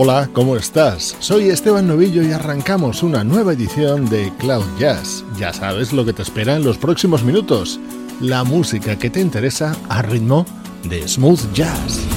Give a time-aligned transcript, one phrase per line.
[0.00, 1.16] Hola, ¿cómo estás?
[1.18, 5.24] Soy Esteban Novillo y arrancamos una nueva edición de Cloud Jazz.
[5.36, 7.80] Ya sabes lo que te espera en los próximos minutos.
[8.20, 10.46] La música que te interesa a ritmo
[10.84, 12.07] de smooth jazz.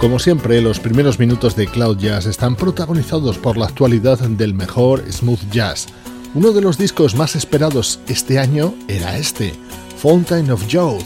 [0.00, 5.04] Como siempre, los primeros minutos de Cloud Jazz están protagonizados por la actualidad del mejor
[5.12, 5.88] smooth jazz.
[6.34, 9.52] Uno de los discos más esperados este año era este,
[9.98, 11.04] Fountain of Youth,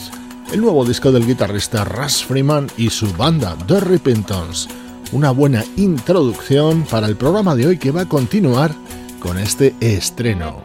[0.52, 4.68] el nuevo disco del guitarrista Russ Freeman y su banda The Repentance.
[5.10, 8.72] Una buena introducción para el programa de hoy que va a continuar
[9.18, 10.62] con este estreno.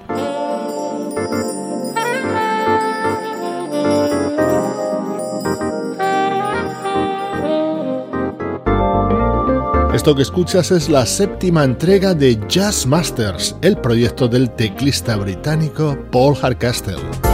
[10.00, 15.98] Esto que escuchas es la séptima entrega de Jazz Masters, el proyecto del teclista británico
[16.10, 17.29] Paul Hardcastle.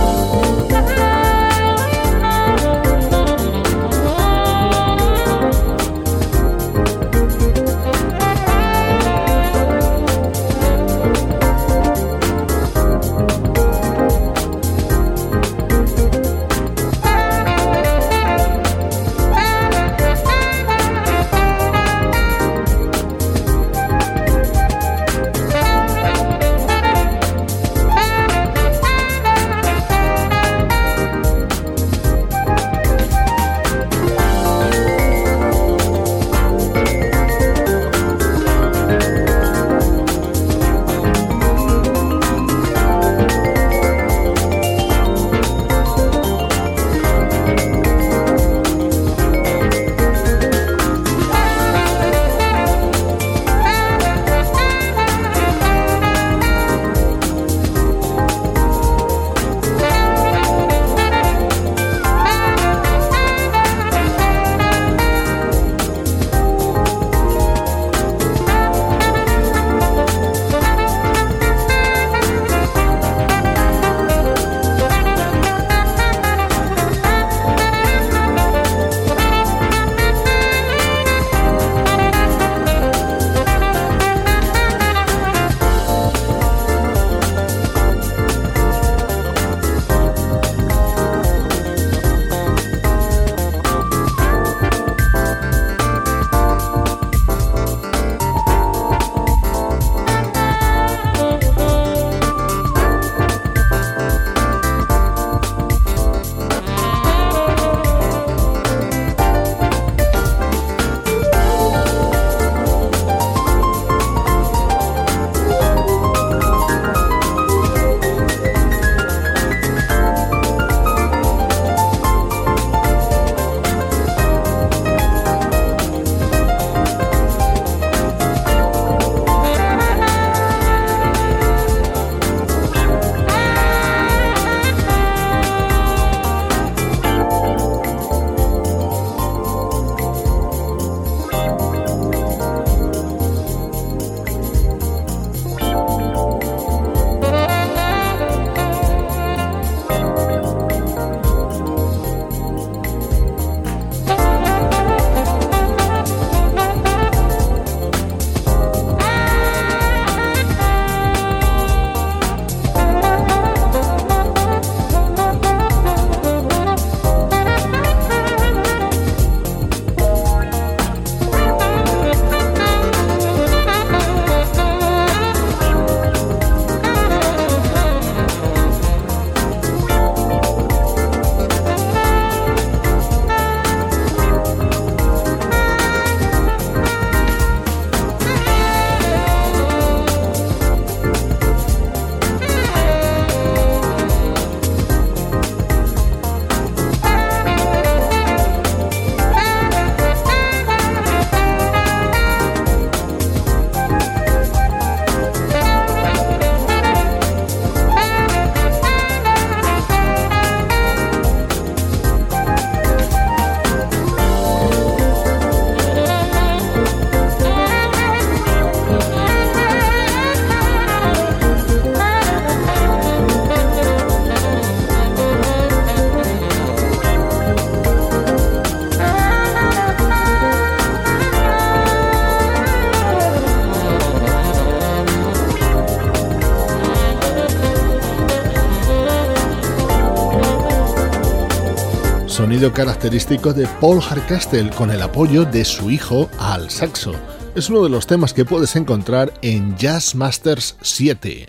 [242.73, 247.13] Característico de Paul Hardcastle con el apoyo de su hijo al saxo.
[247.55, 251.47] Es uno de los temas que puedes encontrar en Jazz Masters 7.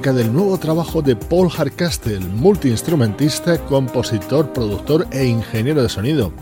[0.00, 6.32] Del nuevo trabajo de Paul Hardcastle, multiinstrumentista, compositor, productor e ingeniero de sonido.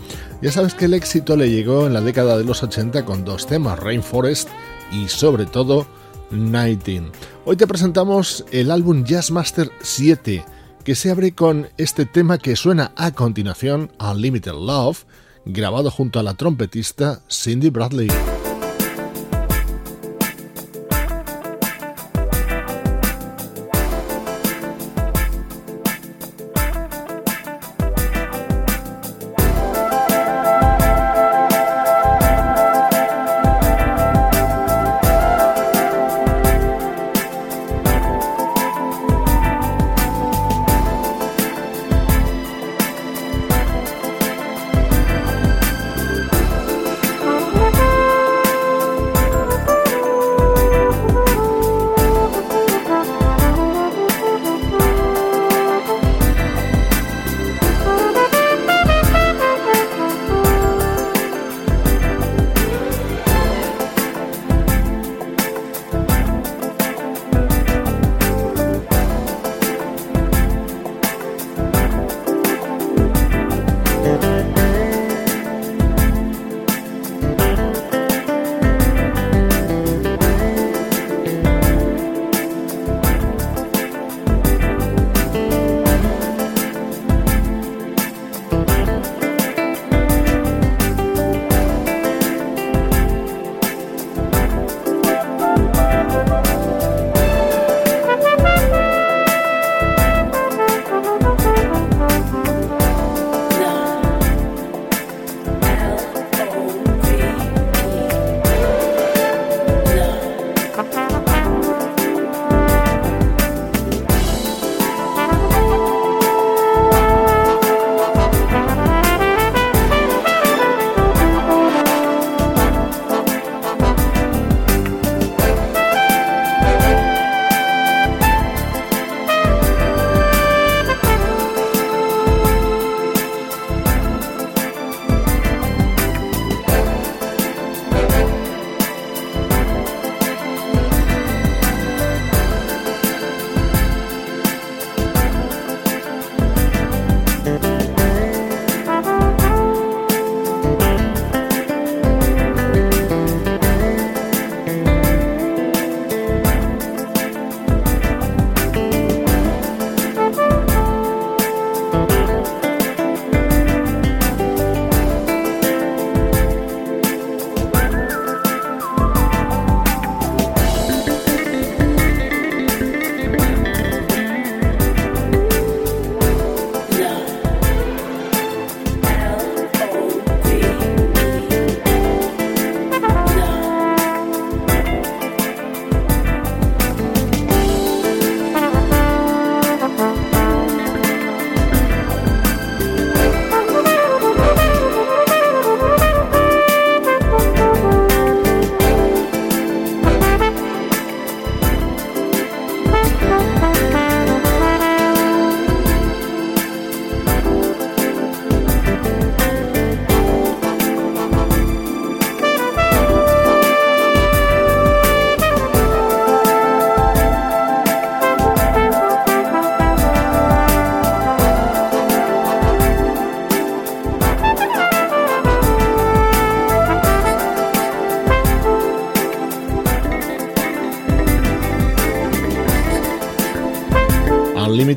[0.41, 3.47] Ya sabes que el éxito le llegó en la década de los 80 con dos
[3.47, 4.47] temas, Rainforest
[4.93, 5.85] y sobre todo
[6.31, 7.11] Nighting.
[7.43, 10.45] Hoy te presentamos el álbum Jazzmaster 7,
[10.85, 15.03] que se abre con este tema que suena a continuación, Unlimited Love,
[15.43, 18.07] grabado junto a la trompetista Cindy Bradley.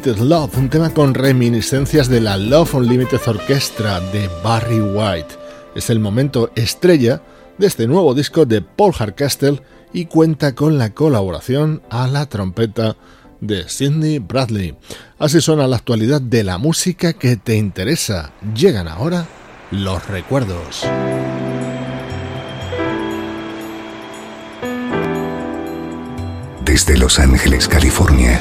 [0.04, 5.36] Love, un tema con reminiscencias de la Love Unlimited Orchestra de Barry White.
[5.76, 7.22] Es el momento estrella
[7.56, 9.62] de este nuevo disco de Paul Hardcastle
[9.92, 12.96] y cuenta con la colaboración a la trompeta
[13.40, 14.76] de Sidney Bradley.
[15.20, 18.32] Así suena la actualidad de la música que te interesa.
[18.56, 19.26] Llegan ahora
[19.70, 20.82] los recuerdos.
[26.64, 28.40] Desde Los Ángeles, California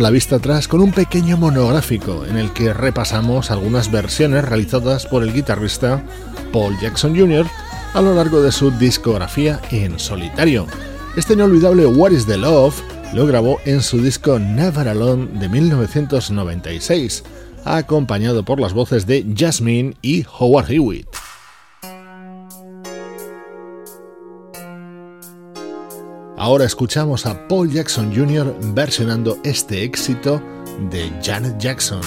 [0.00, 5.22] La vista atrás con un pequeño monográfico en el que repasamos algunas versiones realizadas por
[5.22, 6.02] el guitarrista
[6.52, 7.46] Paul Jackson Jr.
[7.92, 10.66] a lo largo de su discografía en solitario.
[11.16, 12.80] Este inolvidable What is the Love
[13.12, 17.22] lo grabó en su disco Never Alone de 1996,
[17.64, 21.08] acompañado por las voces de Jasmine y Howard Hewitt.
[26.40, 28.56] Ahora escuchamos a Paul Jackson Jr.
[28.72, 30.42] versionando este éxito
[30.90, 32.00] de Janet Jackson.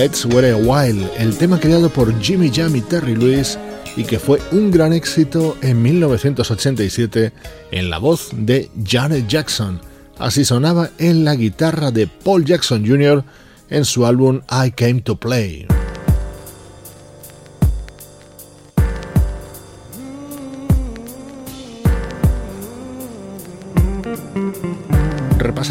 [0.00, 3.58] Let's Wait a While, el tema creado por Jimmy Jam y Terry Lewis
[3.98, 7.30] y que fue un gran éxito en 1987
[7.70, 9.78] en la voz de Janet Jackson.
[10.18, 13.22] Así sonaba en la guitarra de Paul Jackson Jr.
[13.68, 15.69] en su álbum I Came to Play.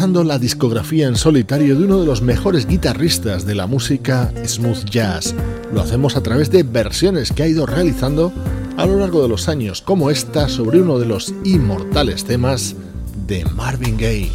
[0.00, 5.34] La discografía en solitario de uno de los mejores guitarristas de la música smooth jazz.
[5.74, 8.32] Lo hacemos a través de versiones que ha ido realizando
[8.78, 12.74] a lo largo de los años, como esta sobre uno de los inmortales temas
[13.26, 14.32] de Marvin Gaye.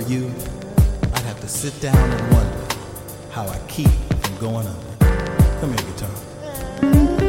[0.00, 0.32] for you,
[1.14, 2.74] I'd have to sit down and wonder
[3.30, 5.60] how I keep from going under.
[5.60, 7.19] Come here, guitar.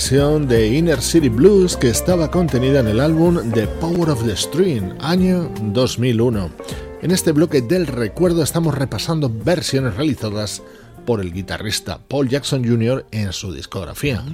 [0.00, 4.94] De Inner City Blues que estaba contenida en el álbum The Power of the String,
[4.98, 6.50] año 2001.
[7.02, 10.62] En este bloque del recuerdo estamos repasando versiones realizadas
[11.04, 13.04] por el guitarrista Paul Jackson Jr.
[13.10, 14.24] en su discografía.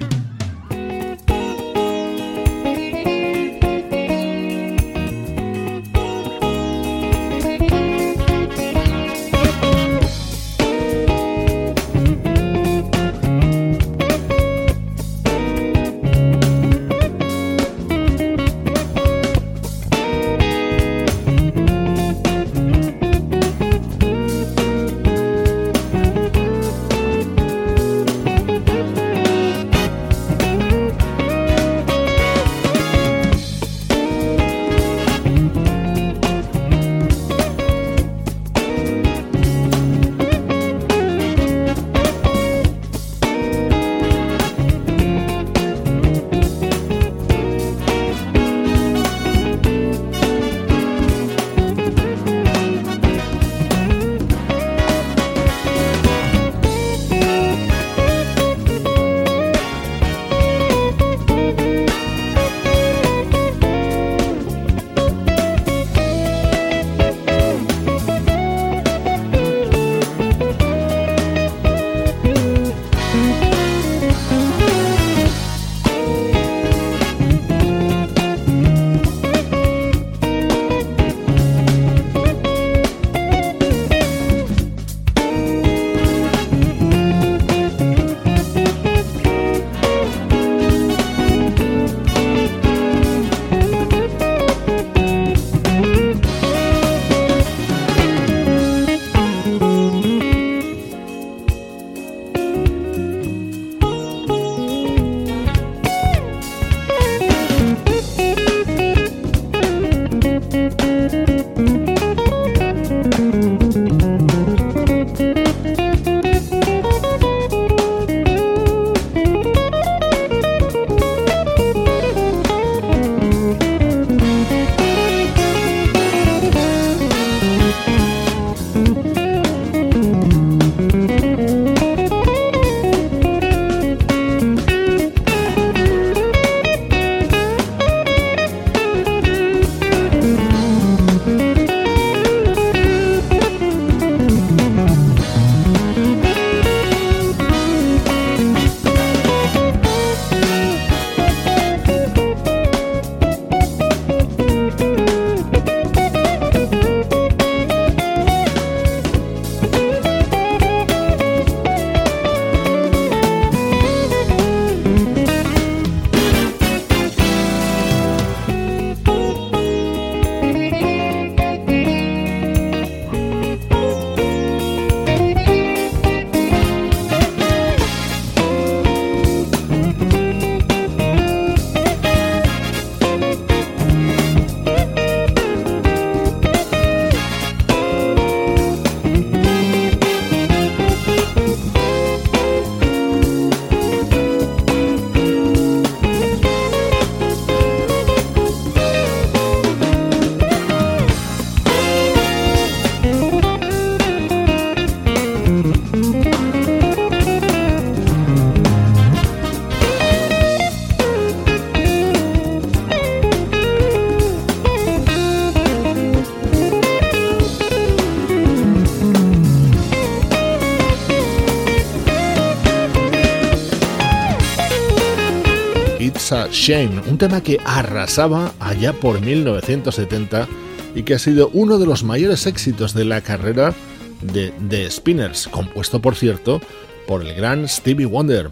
[226.67, 230.49] Shame, un tema que arrasaba allá por 1970
[230.97, 233.73] y que ha sido uno de los mayores éxitos de la carrera
[234.21, 236.61] de The Spinners, compuesto por cierto
[237.07, 238.51] por el gran Stevie Wonder.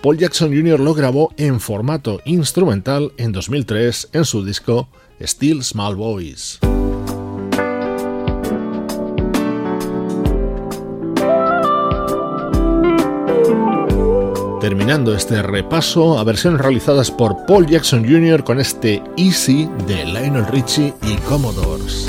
[0.00, 0.78] Paul Jackson Jr.
[0.78, 4.88] lo grabó en formato instrumental en 2003 en su disco
[5.20, 6.60] Still Small Boys.
[14.66, 18.42] Terminando este repaso a versiones realizadas por Paul Jackson Jr.
[18.42, 22.04] con este Easy de Lionel Richie y Commodores.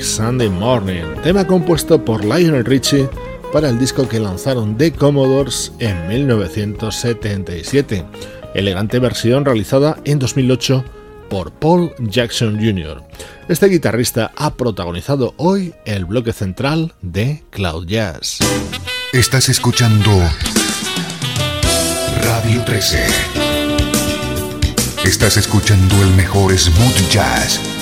[0.00, 3.08] Sunday Morning, tema compuesto por Lionel Richie
[3.52, 8.04] para el disco que lanzaron The Commodores en 1977.
[8.54, 10.84] Elegante versión realizada en 2008
[11.28, 13.02] por Paul Jackson Jr.
[13.48, 18.38] Este guitarrista ha protagonizado hoy el bloque central de Cloud Jazz.
[19.12, 20.10] Estás escuchando
[22.22, 23.06] Radio 13.
[25.04, 27.75] Estás escuchando el mejor smooth jazz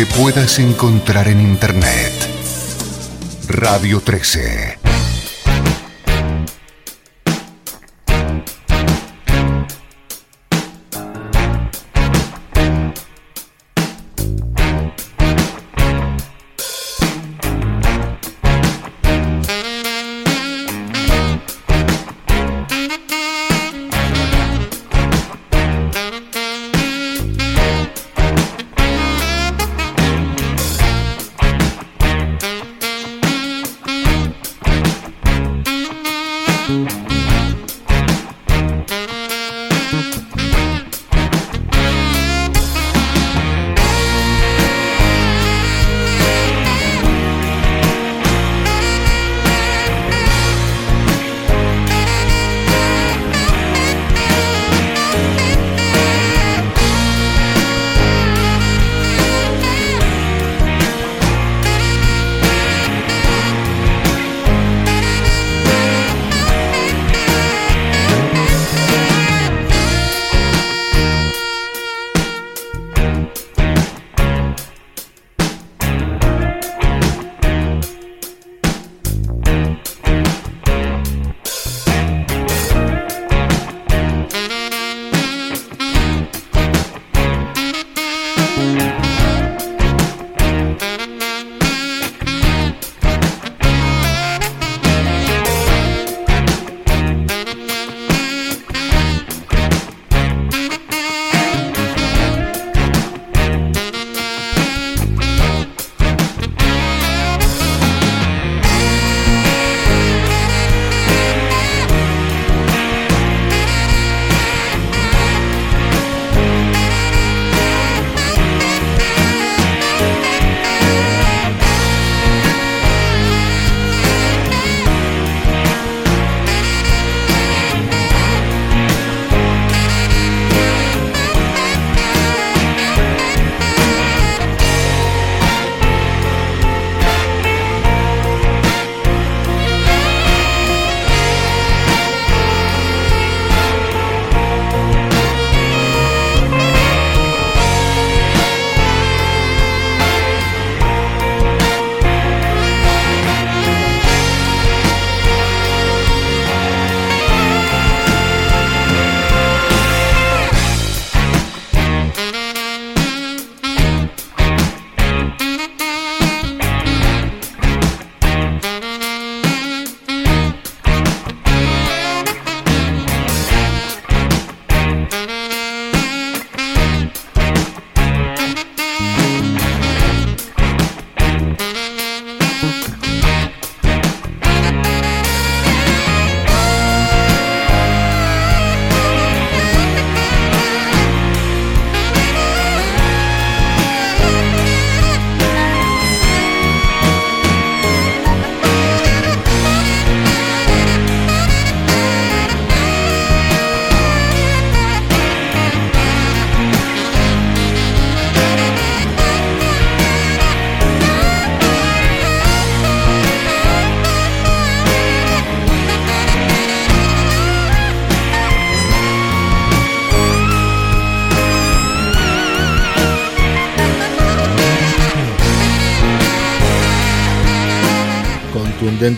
[0.00, 2.14] que puedas encontrar en Internet.
[3.48, 4.79] Radio 13.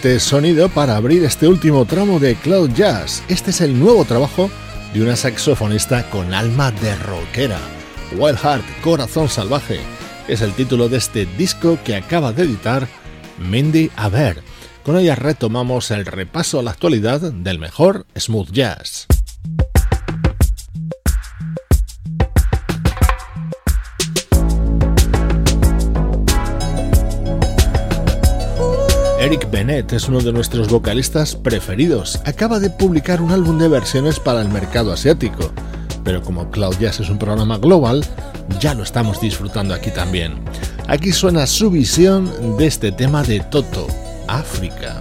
[0.03, 3.23] Sonido para abrir este último tramo de Cloud Jazz.
[3.29, 4.51] Este es el nuevo trabajo
[4.93, 7.61] de una saxofonista con alma de rockera.
[8.17, 9.79] Wild Heart, Corazón Salvaje,
[10.27, 12.89] es el título de este disco que acaba de editar
[13.39, 14.43] Mindy Aber.
[14.83, 19.07] Con ella retomamos el repaso a la actualidad del mejor smooth jazz.
[29.23, 32.21] Eric Bennett es uno de nuestros vocalistas preferidos.
[32.27, 35.53] Acaba de publicar un álbum de versiones para el mercado asiático.
[36.03, 38.05] Pero como Cloud Jazz es un programa global,
[38.59, 40.43] ya lo estamos disfrutando aquí también.
[40.89, 43.87] Aquí suena su visión de este tema de Toto,
[44.27, 45.01] África.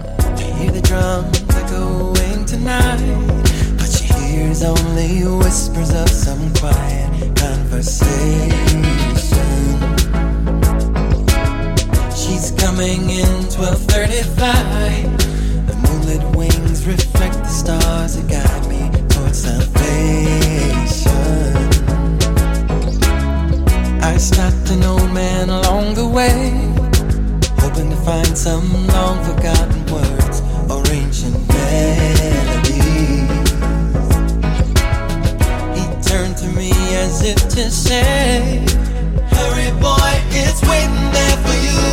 [12.32, 15.66] She's coming in 1235.
[15.66, 21.12] The moonlit wings reflect the stars that guide me towards salvation.
[24.02, 26.50] I stopped an old man along the way,
[27.60, 30.40] hoping to find some long forgotten words
[30.72, 33.28] or ancient melodies.
[35.76, 38.64] He turned to me as if to say,
[39.36, 41.91] Hurry, boy, it's waiting there for you.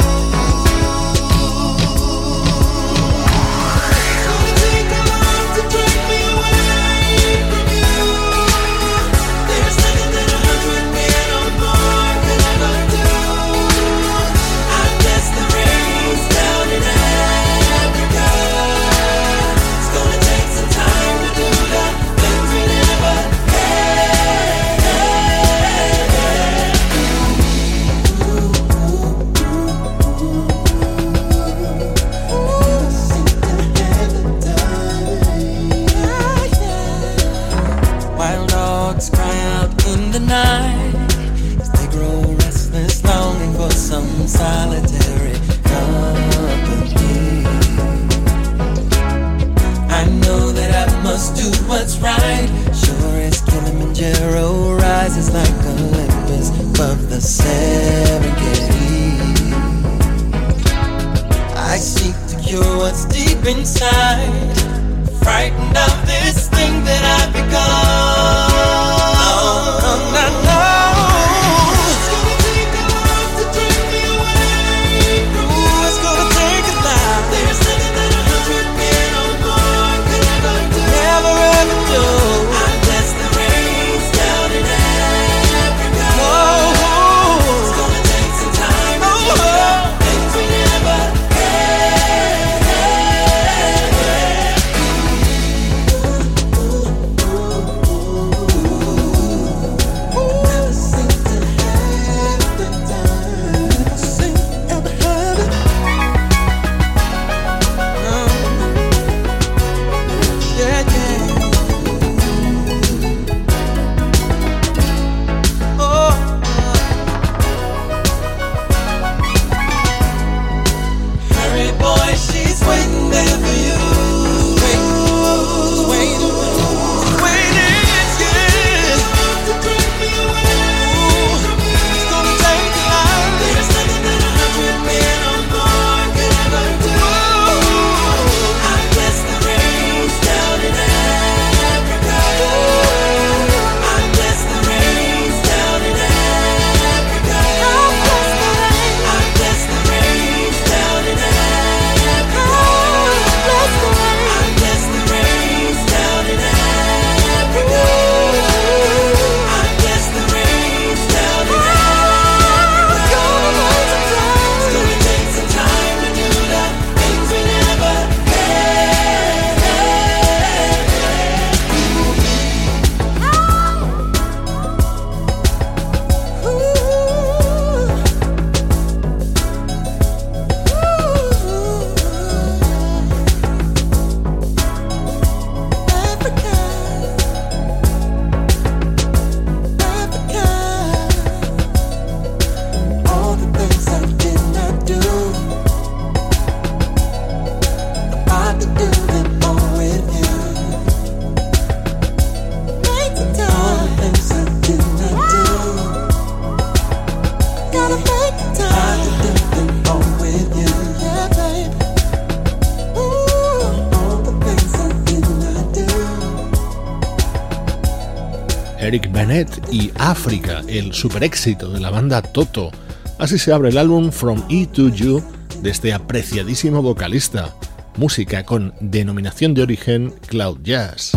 [219.72, 222.72] Y África, el super éxito de la banda Toto.
[223.18, 225.24] Así se abre el álbum From E to You
[225.62, 227.56] de este apreciadísimo vocalista.
[227.98, 231.12] Música con denominación de origen Cloud Jazz.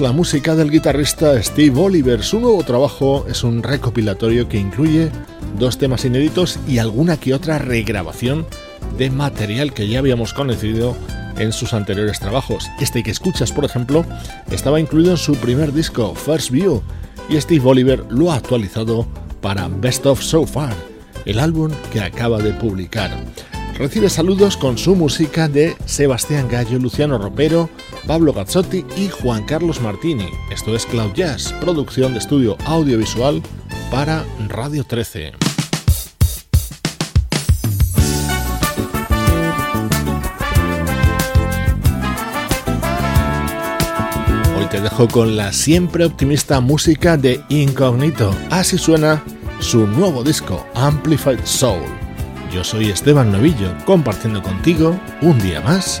[0.00, 2.22] La música del guitarrista Steve Oliver.
[2.22, 5.10] Su nuevo trabajo es un recopilatorio que incluye
[5.58, 8.46] dos temas inéditos y alguna que otra regrabación
[8.96, 10.96] de material que ya habíamos conocido
[11.38, 12.68] en sus anteriores trabajos.
[12.80, 14.04] Este que escuchas, por ejemplo,
[14.50, 16.82] estaba incluido en su primer disco, First View,
[17.28, 19.06] y Steve Oliver lo ha actualizado
[19.40, 20.74] para Best of So Far,
[21.24, 23.10] el álbum que acaba de publicar.
[23.78, 27.70] Recibe saludos con su música de Sebastián Gallo, Luciano Ropero,
[28.08, 30.30] Pablo Gazzotti y Juan Carlos Martini.
[30.50, 33.42] Esto es Cloud Jazz, producción de estudio audiovisual
[33.90, 35.34] para Radio 13.
[44.56, 48.34] Hoy te dejo con la siempre optimista música de Incognito.
[48.48, 49.22] Así suena
[49.60, 51.84] su nuevo disco, Amplified Soul.
[52.50, 56.00] Yo soy Esteban Novillo, compartiendo contigo un día más